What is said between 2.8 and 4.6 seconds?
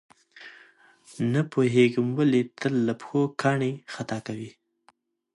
له پښو کاڼي خطا کوي.